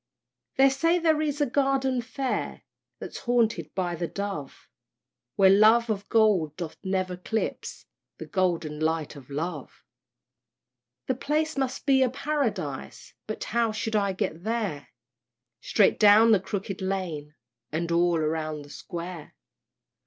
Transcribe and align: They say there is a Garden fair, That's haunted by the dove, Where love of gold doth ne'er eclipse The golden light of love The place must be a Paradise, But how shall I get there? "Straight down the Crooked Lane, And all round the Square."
They 0.55 0.69
say 0.69 0.97
there 0.97 1.21
is 1.21 1.41
a 1.41 1.45
Garden 1.45 2.01
fair, 2.01 2.63
That's 2.97 3.19
haunted 3.19 3.69
by 3.75 3.93
the 3.93 4.07
dove, 4.07 4.67
Where 5.35 5.51
love 5.51 5.91
of 5.91 6.09
gold 6.09 6.55
doth 6.57 6.75
ne'er 6.83 7.05
eclipse 7.13 7.85
The 8.17 8.25
golden 8.25 8.79
light 8.79 9.15
of 9.15 9.29
love 9.29 9.83
The 11.05 11.13
place 11.13 11.55
must 11.55 11.85
be 11.85 12.01
a 12.01 12.09
Paradise, 12.09 13.13
But 13.27 13.43
how 13.43 13.71
shall 13.71 14.01
I 14.01 14.11
get 14.13 14.43
there? 14.43 14.87
"Straight 15.59 15.99
down 15.99 16.31
the 16.31 16.39
Crooked 16.39 16.81
Lane, 16.81 17.35
And 17.71 17.91
all 17.91 18.17
round 18.17 18.65
the 18.65 18.71
Square." 18.71 19.35